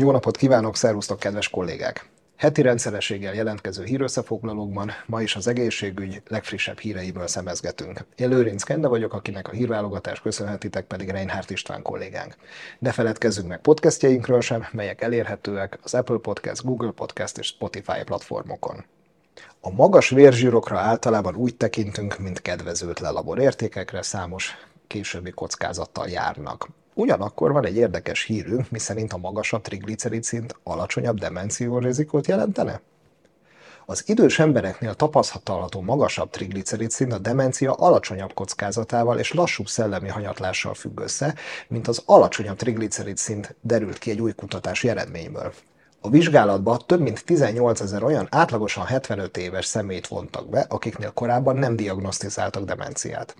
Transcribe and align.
Jó 0.00 0.10
napot 0.10 0.36
kívánok, 0.36 0.76
szervusztok, 0.76 1.18
kedves 1.18 1.48
kollégák! 1.48 2.08
Heti 2.36 2.62
rendszerességgel 2.62 3.34
jelentkező 3.34 3.84
hírösszefoglalókban 3.84 4.90
ma 5.06 5.22
is 5.22 5.36
az 5.36 5.46
egészségügy 5.46 6.22
legfrissebb 6.28 6.78
híreiből 6.78 7.26
szemezgetünk. 7.26 8.04
Én 8.16 8.28
Lőrinc 8.28 8.62
Kende 8.62 8.88
vagyok, 8.88 9.12
akinek 9.12 9.48
a 9.48 9.52
hírválogatás 9.52 10.20
köszönhetitek 10.20 10.86
pedig 10.86 11.08
Reinhardt 11.08 11.50
István 11.50 11.82
kollégánk. 11.82 12.36
Ne 12.78 12.92
feledkezzünk 12.92 13.48
meg 13.48 13.60
podcastjainkről 13.60 14.40
sem, 14.40 14.66
melyek 14.72 15.02
elérhetőek 15.02 15.78
az 15.82 15.94
Apple 15.94 16.18
Podcast, 16.18 16.64
Google 16.64 16.90
Podcast 16.90 17.38
és 17.38 17.46
Spotify 17.46 18.02
platformokon. 18.04 18.84
A 19.60 19.70
magas 19.70 20.08
vérzsírokra 20.08 20.78
általában 20.78 21.34
úgy 21.34 21.56
tekintünk, 21.56 22.18
mint 22.18 22.42
kedvezőtlen 22.42 23.12
laborértékekre, 23.12 24.02
számos 24.02 24.56
későbbi 24.86 25.30
kockázattal 25.30 26.08
járnak. 26.08 26.68
Ugyanakkor 27.00 27.52
van 27.52 27.66
egy 27.66 27.76
érdekes 27.76 28.22
hírünk, 28.22 28.70
miszerint 28.70 29.12
a 29.12 29.16
magasabb 29.16 29.62
triglicerid 29.62 30.22
szint 30.22 30.54
alacsonyabb 30.62 31.18
demenciórizikót 31.18 32.26
jelentene? 32.26 32.80
Az 33.86 34.02
idős 34.06 34.38
embereknél 34.38 34.94
tapasztalható 34.94 35.80
magasabb 35.80 36.30
triglicerid 36.30 36.90
szint 36.90 37.12
a 37.12 37.18
demencia 37.18 37.72
alacsonyabb 37.72 38.32
kockázatával 38.32 39.18
és 39.18 39.32
lassúbb 39.32 39.66
szellemi 39.66 40.08
hanyatlással 40.08 40.74
függ 40.74 41.00
össze, 41.00 41.34
mint 41.68 41.88
az 41.88 42.02
alacsonyabb 42.06 42.56
triglicerid 42.56 43.16
szint 43.16 43.54
derült 43.60 43.98
ki 43.98 44.10
egy 44.10 44.20
új 44.20 44.32
kutatási 44.32 44.88
eredményből. 44.88 45.52
A 46.00 46.10
vizsgálatba 46.10 46.76
több 46.76 47.00
mint 47.00 47.24
18 47.24 47.80
ezer 47.80 48.02
olyan 48.02 48.26
átlagosan 48.30 48.84
75 48.84 49.36
éves 49.36 49.64
szemét 49.64 50.06
vontak 50.06 50.48
be, 50.48 50.66
akiknél 50.68 51.10
korábban 51.10 51.56
nem 51.56 51.76
diagnosztizáltak 51.76 52.64
demenciát. 52.64 53.36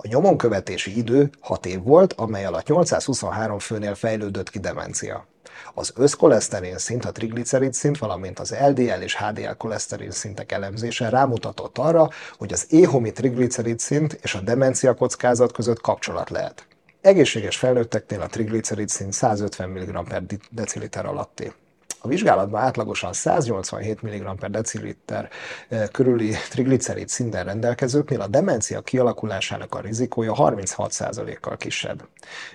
A 0.00 0.08
nyomonkövetési 0.08 0.96
idő 0.96 1.30
6 1.40 1.66
év 1.66 1.82
volt, 1.82 2.12
amely 2.12 2.44
alatt 2.44 2.66
823 2.66 3.58
főnél 3.58 3.94
fejlődött 3.94 4.50
ki 4.50 4.58
demencia. 4.58 5.26
Az 5.74 5.92
összkoleszterin 5.96 6.78
szint, 6.78 7.04
a 7.04 7.12
triglicerid 7.12 7.74
szint, 7.74 7.98
valamint 7.98 8.38
az 8.38 8.54
LDL 8.66 9.02
és 9.02 9.16
HDL 9.16 9.50
koleszterin 9.56 10.10
szintek 10.10 10.52
elemzése 10.52 11.08
rámutatott 11.08 11.78
arra, 11.78 12.08
hogy 12.38 12.52
az 12.52 12.66
éhomi 12.68 13.12
triglicerid 13.12 13.78
szint 13.78 14.18
és 14.22 14.34
a 14.34 14.40
demencia 14.40 14.94
kockázat 14.94 15.52
között 15.52 15.80
kapcsolat 15.80 16.30
lehet. 16.30 16.66
Egészséges 17.00 17.56
felnőtteknél 17.56 18.20
a 18.20 18.26
triglicerid 18.26 18.88
szint 18.88 19.12
150 19.12 19.68
mg 19.68 20.08
per 20.08 20.22
deciliter 20.50 21.06
alatti. 21.06 21.52
A 22.00 22.08
vizsgálatban 22.08 22.60
átlagosan 22.60 23.12
187 23.12 24.02
mg 24.02 24.38
per 24.38 24.50
deciliter 24.50 25.28
eh, 25.68 25.86
körüli 25.92 26.34
triglicerid 26.50 27.08
szinten 27.08 27.44
rendelkezőknél 27.44 28.20
a 28.20 28.26
demencia 28.26 28.80
kialakulásának 28.80 29.74
a 29.74 29.80
rizikója 29.80 30.32
36%-kal 30.36 31.56
kisebb. 31.56 32.08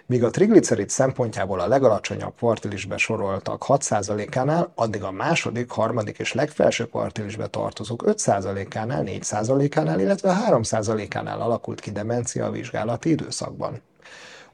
Míg 0.05 0.23
a 0.23 0.30
triglicerid 0.30 0.89
szempontjából 0.89 1.59
a 1.59 1.67
legalacsonyabb 1.67 2.36
kvartilisbe 2.36 2.97
soroltak 2.97 3.64
6%-ánál, 3.67 4.71
addig 4.75 5.03
a 5.03 5.11
második, 5.11 5.69
harmadik 5.69 6.19
és 6.19 6.33
legfelső 6.33 6.86
kvartilisbe 6.86 7.47
tartozók 7.47 8.03
5%-ánál, 8.05 9.03
4%-ánál, 9.05 9.99
illetve 9.99 10.38
3%-ánál 10.49 11.41
alakult 11.41 11.80
ki 11.80 11.91
demencia 11.91 12.45
a 12.45 12.52
vizsgálati 12.52 13.09
időszakban. 13.09 13.81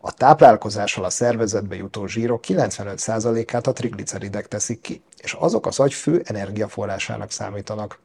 A 0.01 0.11
táplálkozással 0.11 1.03
a 1.03 1.09
szervezetbe 1.09 1.75
jutó 1.75 2.07
zsírok 2.07 2.43
95%-át 2.47 3.67
a 3.67 3.73
trigliceridek 3.73 4.47
teszik 4.47 4.81
ki, 4.81 5.01
és 5.17 5.33
azok 5.33 5.65
az 5.65 5.79
agy 5.79 5.93
fő 5.93 6.21
energiaforrásának 6.25 7.31
számítanak. 7.31 7.99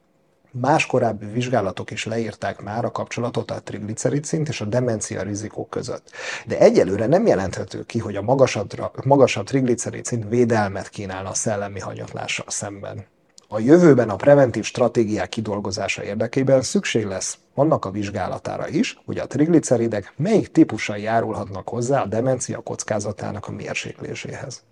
Más 0.51 0.87
korábbi 0.87 1.27
vizsgálatok 1.27 1.91
is 1.91 2.05
leírták 2.05 2.61
már 2.61 2.85
a 2.85 2.91
kapcsolatot 2.91 3.51
a 3.51 3.63
triglicerid 3.63 4.25
szint 4.25 4.49
és 4.49 4.61
a 4.61 4.65
demencia 4.65 5.23
rizikók 5.23 5.71
között. 5.71 6.11
De 6.47 6.59
egyelőre 6.59 7.07
nem 7.07 7.27
jelenthető 7.27 7.85
ki, 7.85 7.99
hogy 7.99 8.17
a 8.17 8.23
magasabb, 8.23 8.71
magasabb 9.05 9.47
triglicerid 9.47 10.05
szint 10.05 10.29
védelmet 10.29 10.89
kínálna 10.89 11.29
a 11.29 11.35
szellemi 11.35 11.81
hanyatlással 11.81 12.47
szemben. 12.49 13.07
A 13.49 13.59
jövőben 13.59 14.09
a 14.09 14.17
preventív 14.17 14.65
stratégiák 14.65 15.29
kidolgozása 15.29 16.05
érdekében 16.05 16.63
szükség 16.63 17.05
lesz 17.05 17.39
annak 17.55 17.85
a 17.85 17.91
vizsgálatára 17.91 18.69
is, 18.69 18.99
hogy 19.05 19.19
a 19.19 19.27
trigliceridek 19.27 20.13
melyik 20.17 20.53
típusai 20.53 21.03
járulhatnak 21.03 21.69
hozzá 21.69 22.03
a 22.03 22.07
demencia 22.07 22.61
kockázatának 22.61 23.47
a 23.47 23.53
mérsékléséhez. 23.53 24.63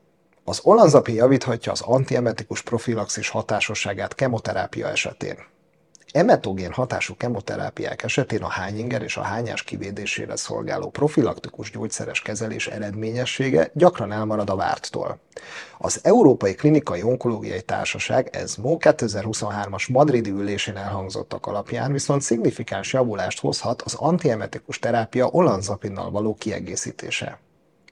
Az 0.44 0.60
olanzapin 0.62 1.14
javíthatja 1.14 1.72
az 1.72 1.80
antiemetikus 1.80 2.62
profilaxis 2.62 3.28
hatásosságát 3.28 4.14
kemoterápia 4.14 4.88
esetén. 4.88 5.36
Emetogén 6.12 6.72
hatású 6.72 7.16
kemoterápiák 7.16 8.02
esetén 8.02 8.42
a 8.42 8.48
hányinger 8.48 9.02
és 9.02 9.16
a 9.16 9.22
hányás 9.22 9.62
kivédésére 9.62 10.36
szolgáló 10.36 10.90
profilaktikus 10.90 11.70
gyógyszeres 11.70 12.22
kezelés 12.22 12.66
eredményessége 12.66 13.70
gyakran 13.74 14.12
elmarad 14.12 14.50
a 14.50 14.56
várttól. 14.56 15.18
Az 15.78 16.00
Európai 16.02 16.54
Klinikai 16.54 17.02
Onkológiai 17.02 17.62
Társaság 17.62 18.28
ESMO 18.32 18.76
2023-as 18.80 19.92
madridi 19.92 20.30
ülésén 20.30 20.76
elhangzottak 20.76 21.46
alapján 21.46 21.92
viszont 21.92 22.22
szignifikáns 22.22 22.92
javulást 22.92 23.40
hozhat 23.40 23.82
az 23.82 23.94
antiemetikus 23.94 24.78
terápia 24.78 25.26
olanzapinnal 25.26 26.10
való 26.10 26.34
kiegészítése. 26.34 27.38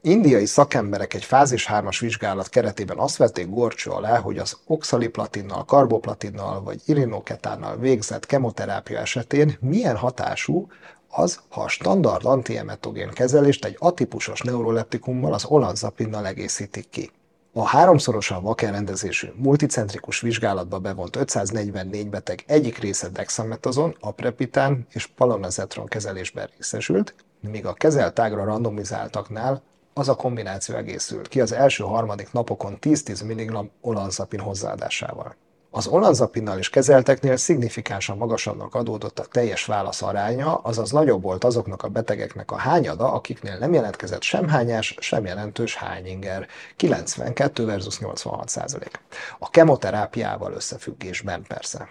Indiai 0.02 0.46
szakemberek 0.46 1.14
egy 1.14 1.24
fázis 1.24 1.68
3-as 1.70 1.96
vizsgálat 2.00 2.48
keretében 2.48 2.98
azt 2.98 3.16
vették 3.16 3.48
gorcsó 3.48 3.92
alá, 3.92 4.18
hogy 4.18 4.38
az 4.38 4.56
oxaliplatinnal, 4.66 5.64
karboplatinnal 5.64 6.62
vagy 6.62 6.80
irinoketánnal 6.84 7.76
végzett 7.76 8.26
kemoterápia 8.26 8.98
esetén 8.98 9.56
milyen 9.60 9.96
hatású 9.96 10.66
az, 11.08 11.40
ha 11.48 11.62
a 11.62 11.68
standard 11.68 12.24
antiemetogén 12.24 13.10
kezelést 13.10 13.64
egy 13.64 13.76
atipusos 13.78 14.40
neuroleptikummal, 14.40 15.32
az 15.32 15.44
olanzapinnal 15.44 16.26
egészítik 16.26 16.88
ki. 16.90 17.10
A 17.52 17.66
háromszorosan 17.66 18.42
vakelrendezésű 18.42 19.28
multicentrikus 19.36 20.20
vizsgálatba 20.20 20.78
bevont 20.78 21.16
544 21.16 22.08
beteg 22.08 22.44
egyik 22.46 22.78
része 22.78 23.08
dexametazon, 23.08 23.96
aprepitán 24.00 24.86
és 24.90 25.06
palonazetron 25.06 25.86
kezelésben 25.86 26.50
részesült, 26.56 27.14
míg 27.40 27.66
a 27.66 27.72
kezelt 27.72 28.18
ágra 28.18 28.44
randomizáltaknál 28.44 29.62
az 29.94 30.08
a 30.08 30.14
kombináció 30.14 30.76
egészült 30.76 31.28
ki 31.28 31.40
az 31.40 31.52
első 31.52 31.84
harmadik 31.84 32.32
napokon 32.32 32.78
10-10 32.80 33.24
mg 33.24 33.70
olanzapin 33.80 34.40
hozzáadásával. 34.40 35.34
Az 35.72 35.86
olanzapinnal 35.86 36.58
is 36.58 36.70
kezelteknél 36.70 37.36
szignifikánsan 37.36 38.16
magasabbnak 38.16 38.74
adódott 38.74 39.18
a 39.18 39.24
teljes 39.24 39.64
válasz 39.64 40.02
aránya, 40.02 40.54
azaz 40.56 40.90
nagyobb 40.90 41.22
volt 41.22 41.44
azoknak 41.44 41.82
a 41.82 41.88
betegeknek 41.88 42.50
a 42.50 42.56
hányada, 42.56 43.12
akiknél 43.12 43.58
nem 43.58 43.72
jelentkezett 43.72 44.22
sem 44.22 44.48
hányás, 44.48 44.94
sem 44.98 45.24
jelentős 45.24 45.76
hányinger, 45.76 46.46
92 46.76 47.66
versus 47.66 47.98
86 47.98 48.48
százalék. 48.48 49.00
A 49.38 49.50
kemoterápiával 49.50 50.52
összefüggésben 50.52 51.42
persze. 51.48 51.88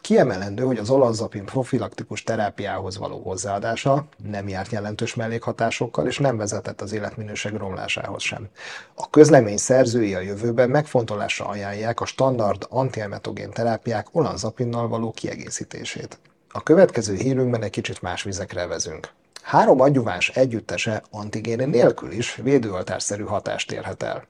Kiemelendő, 0.00 0.62
hogy 0.62 0.78
az 0.78 0.90
olanzapin 0.90 1.44
profilaktikus 1.44 2.22
terápiához 2.22 2.98
való 2.98 3.20
hozzáadása 3.20 4.08
nem 4.24 4.48
járt 4.48 4.72
jelentős 4.72 5.14
mellékhatásokkal, 5.14 6.06
és 6.06 6.18
nem 6.18 6.36
vezetett 6.36 6.80
az 6.80 6.92
életminőség 6.92 7.52
romlásához 7.52 8.22
sem. 8.22 8.48
A 8.94 9.10
közlemény 9.10 9.56
szerzői 9.56 10.14
a 10.14 10.20
jövőben 10.20 10.70
megfontolásra 10.70 11.46
ajánlják 11.46 12.00
a 12.00 12.06
standard 12.06 12.66
antiemetogén 12.68 13.50
terápiák 13.50 14.06
olanzapinnal 14.12 14.88
való 14.88 15.10
kiegészítését. 15.10 16.18
A 16.50 16.62
következő 16.62 17.14
hírünkben 17.14 17.62
egy 17.62 17.70
kicsit 17.70 18.02
más 18.02 18.22
vizekre 18.22 18.66
vezünk. 18.66 19.08
Három 19.42 19.80
adjuváns 19.80 20.28
együttese 20.28 21.02
antigén 21.10 21.68
nélkül 21.68 22.10
is 22.10 22.34
védőoltásszerű 22.34 23.24
hatást 23.24 23.72
érhet 23.72 24.02
el. 24.02 24.26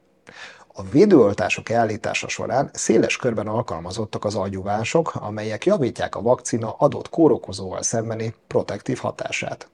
A 0.78 0.82
védőoltások 0.90 1.68
elítása 1.68 2.28
során 2.28 2.70
széles 2.72 3.16
körben 3.16 3.46
alkalmazottak 3.46 4.24
az 4.24 4.34
agyúvások, 4.34 5.14
amelyek 5.14 5.66
javítják 5.66 6.14
a 6.14 6.22
vakcina 6.22 6.74
adott 6.78 7.08
kórokozóval 7.08 7.82
szembeni 7.82 8.34
protektív 8.46 8.98
hatását. 8.98 9.68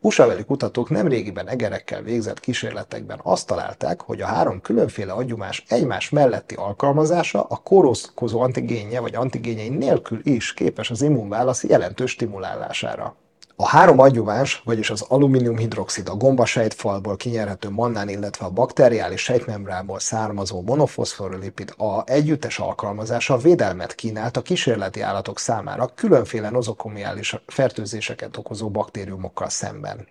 usa 0.00 0.44
kutatók 0.44 0.90
nemrégiben 0.90 1.48
egerekkel 1.48 2.02
végzett 2.02 2.40
kísérletekben 2.40 3.20
azt 3.22 3.46
találták, 3.46 4.00
hogy 4.00 4.20
a 4.20 4.26
három 4.26 4.60
különféle 4.60 5.12
agyumás 5.12 5.64
egymás 5.68 6.10
melletti 6.10 6.54
alkalmazása 6.54 7.42
a 7.42 7.56
kórokozó 7.56 8.40
antigénje 8.40 9.00
vagy 9.00 9.14
antigénjei 9.14 9.68
nélkül 9.68 10.20
is 10.22 10.54
képes 10.54 10.90
az 10.90 11.02
immunválasz 11.02 11.64
jelentős 11.64 12.10
stimulálására. 12.10 13.16
A 13.60 13.66
három 13.66 13.98
adjuváns, 13.98 14.62
vagyis 14.64 14.90
az 14.90 15.04
alumíniumhidroxid, 15.08 16.08
a 16.08 16.14
gombasejtfalból 16.14 17.16
kinyerhető 17.16 17.70
mannán, 17.70 18.08
illetve 18.08 18.44
a 18.44 18.50
bakteriális 18.50 19.20
sejtmembránból 19.20 19.98
származó 19.98 20.62
monofoszforolipid 20.62 21.74
a 21.76 22.08
együttes 22.10 22.58
alkalmazása 22.58 23.36
védelmet 23.36 23.94
kínált 23.94 24.36
a 24.36 24.42
kísérleti 24.42 25.00
állatok 25.00 25.38
számára 25.38 25.90
különféle 25.94 26.50
nozokomiális 26.50 27.36
fertőzéseket 27.46 28.36
okozó 28.36 28.70
baktériumokkal 28.70 29.48
szemben. 29.48 30.06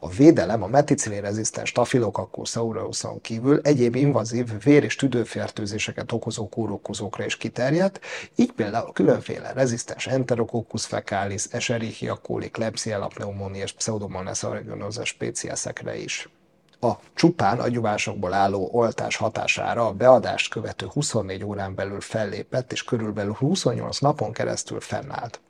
A 0.00 0.08
védelem 0.08 0.62
a 0.62 0.66
meticillin-rezisztens 0.66 1.68
Staphylococcus 1.68 2.56
aureus 2.56 3.04
kívül 3.22 3.60
egyéb 3.62 3.94
invazív 3.94 4.62
vér- 4.62 4.84
és 4.84 4.96
tüdőfertőzéseket 4.96 6.12
okozó 6.12 6.48
kórokozókra 6.48 7.24
is 7.24 7.36
kiterjedt, 7.36 8.00
így 8.34 8.52
például 8.52 8.92
különféle 8.92 9.52
rezisztens 9.52 10.06
Enterococcus 10.06 10.86
fecalis, 10.86 11.44
Escherichia 11.50 12.14
coli, 12.14 12.50
Klebsiella 12.88 13.14
pneumoniae 13.14 13.62
és 13.62 13.72
Pseudomonas 13.72 14.42
aeruginosa 14.42 15.04
speciesekre 15.04 15.96
is. 15.96 16.28
A 16.80 16.92
csupán 17.14 17.60
agyuvásokból 17.60 18.32
álló 18.32 18.68
oltás 18.72 19.16
hatására 19.16 19.86
a 19.86 19.92
beadást 19.92 20.50
követő 20.50 20.86
24 20.86 21.44
órán 21.44 21.74
belül 21.74 22.00
fellépett 22.00 22.72
és 22.72 22.84
körülbelül 22.84 23.32
28 23.32 23.98
napon 23.98 24.32
keresztül 24.32 24.80
fennállt. 24.80 25.40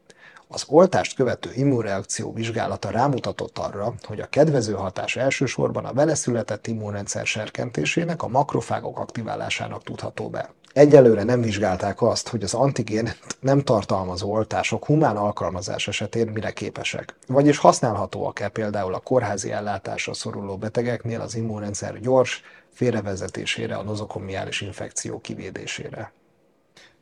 Az 0.48 0.64
oltást 0.66 1.14
követő 1.14 1.50
immunreakció 1.54 2.32
vizsgálata 2.32 2.90
rámutatott 2.90 3.58
arra, 3.58 3.94
hogy 4.02 4.20
a 4.20 4.28
kedvező 4.28 4.72
hatás 4.72 5.16
elsősorban 5.16 5.84
a 5.84 5.92
vele 5.92 6.14
született 6.14 6.66
immunrendszer 6.66 7.26
serkentésének, 7.26 8.22
a 8.22 8.28
makrofágok 8.28 8.98
aktiválásának 8.98 9.82
tudható 9.82 10.28
be. 10.28 10.50
Egyelőre 10.78 11.22
nem 11.22 11.40
vizsgálták 11.40 12.02
azt, 12.02 12.28
hogy 12.28 12.42
az 12.42 12.54
antigén 12.54 13.12
nem 13.40 13.60
tartalmazó 13.60 14.32
oltások 14.32 14.84
humán 14.84 15.16
alkalmazás 15.16 15.88
esetén 15.88 16.26
mire 16.26 16.50
képesek. 16.50 17.14
Vagyis 17.26 17.58
használhatóak-e 17.58 18.48
például 18.48 18.94
a 18.94 18.98
kórházi 18.98 19.52
ellátásra 19.52 20.14
szoruló 20.14 20.56
betegeknél 20.56 21.20
az 21.20 21.34
immunrendszer 21.34 22.00
gyors 22.00 22.42
félrevezetésére, 22.72 23.76
a 23.76 23.82
nozokomiális 23.82 24.60
infekció 24.60 25.20
kivédésére. 25.20 26.12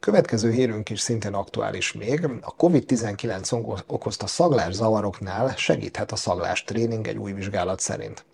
Következő 0.00 0.50
hírünk 0.50 0.90
is 0.90 1.00
szintén 1.00 1.34
aktuális 1.34 1.92
még. 1.92 2.24
A 2.40 2.54
COVID-19 2.58 3.82
okozta 3.86 4.26
zavaroknál 4.70 5.54
segíthet 5.56 6.12
a 6.12 6.16
szaglás 6.16 6.64
tréning 6.64 7.06
egy 7.06 7.16
új 7.16 7.32
vizsgálat 7.32 7.80
szerint. 7.80 8.24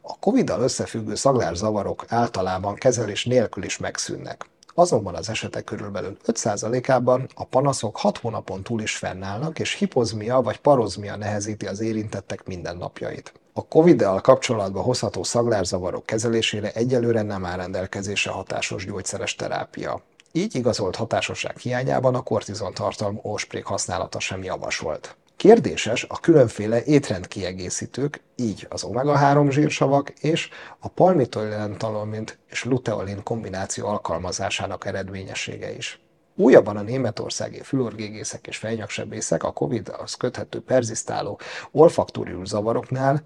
A 0.00 0.18
COVID-dal 0.18 0.60
összefüggő 0.60 1.14
zavarok 1.52 2.04
általában 2.08 2.74
kezelés 2.74 3.24
nélkül 3.24 3.64
is 3.64 3.78
megszűnnek. 3.78 4.46
Azonban 4.74 5.14
az 5.14 5.28
esetek 5.28 5.64
körülbelül 5.64 6.16
5%-ában 6.26 7.28
a 7.34 7.44
panaszok 7.44 7.96
6 7.96 8.18
hónapon 8.18 8.62
túl 8.62 8.82
is 8.82 8.96
fennállnak, 8.96 9.58
és 9.58 9.74
hipozmia 9.74 10.40
vagy 10.40 10.56
parozmia 10.56 11.16
nehezíti 11.16 11.66
az 11.66 11.80
érintettek 11.80 12.46
mindennapjait. 12.46 13.32
A 13.52 13.66
COVID-dal 13.66 14.20
kapcsolatban 14.20 14.82
hozható 14.82 15.22
szaglárzavarok 15.22 16.06
kezelésére 16.06 16.72
egyelőre 16.72 17.22
nem 17.22 17.44
áll 17.44 17.56
rendelkezésre 17.56 18.30
hatásos 18.30 18.84
gyógyszeres 18.84 19.34
terápia. 19.34 20.02
Így 20.32 20.54
igazolt 20.54 20.96
hatásosság 20.96 21.58
hiányában 21.58 22.14
a 22.14 22.22
kortizon 22.22 22.74
tartalmú 22.74 23.20
ósprék 23.24 23.64
használata 23.64 24.20
sem 24.20 24.42
javasolt. 24.42 25.16
Kérdéses 25.38 26.04
a 26.08 26.20
különféle 26.20 26.84
étrendkiegészítők, 26.84 28.20
így 28.36 28.66
az 28.70 28.84
omega-3 28.84 29.50
zsírsavak 29.50 30.10
és 30.10 30.48
a 30.78 30.88
palmitoilentalomint 30.88 32.38
és 32.46 32.64
luteolin 32.64 33.22
kombináció 33.22 33.86
alkalmazásának 33.86 34.84
eredményessége 34.84 35.76
is. 35.76 36.00
Újabban 36.36 36.76
a 36.76 36.82
németországi 36.82 37.60
fülorgégészek 37.62 38.46
és 38.46 38.56
fejnyaksebészek 38.56 39.44
a 39.44 39.52
COVID-hoz 39.52 40.14
köthető 40.14 40.60
perzisztáló 40.60 41.40
olfaktórius 41.70 42.48
zavaroknál 42.48 43.22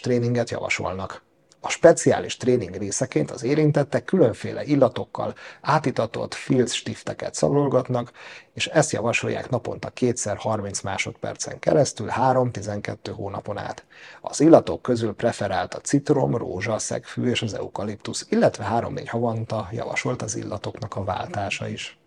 tréninget 0.00 0.50
javasolnak. 0.50 1.22
A 1.64 1.68
speciális 1.68 2.36
tréning 2.36 2.74
részeként 2.74 3.30
az 3.30 3.42
érintettek 3.42 4.04
különféle 4.04 4.64
illatokkal 4.64 5.34
átitatott 5.60 6.34
filzstifteket 6.34 7.34
szagolgatnak, 7.34 8.12
és 8.54 8.66
ezt 8.66 8.92
javasolják 8.92 9.50
naponta 9.50 9.90
kétszer 9.90 10.36
30 10.36 10.80
másodpercen 10.80 11.58
keresztül 11.58 12.08
3-12 12.10 12.96
hónapon 13.14 13.58
át. 13.58 13.84
Az 14.20 14.40
illatok 14.40 14.82
közül 14.82 15.14
preferált 15.14 15.74
a 15.74 15.80
citrom, 15.80 16.36
rózsa, 16.36 16.78
szegfű 16.78 17.30
és 17.30 17.42
az 17.42 17.54
eukaliptusz, 17.54 18.26
illetve 18.30 18.68
3-4 18.72 19.04
havonta 19.08 19.68
javasolt 19.72 20.22
az 20.22 20.36
illatoknak 20.36 20.96
a 20.96 21.04
váltása 21.04 21.68
is. 21.68 21.98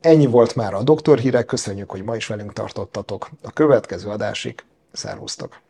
Ennyi 0.00 0.26
volt 0.26 0.54
már 0.54 0.74
a 0.74 0.82
doktor 0.82 1.18
hírek, 1.18 1.46
köszönjük, 1.46 1.90
hogy 1.90 2.02
ma 2.02 2.16
is 2.16 2.26
velünk 2.26 2.52
tartottatok. 2.52 3.30
A 3.42 3.52
következő 3.52 4.08
adásig 4.08 4.64
szervusztok! 4.92 5.60